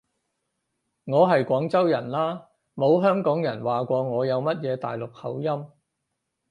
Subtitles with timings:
[1.03, 5.67] 我係廣州人啦，冇香港人話過我有乜嘢大陸口音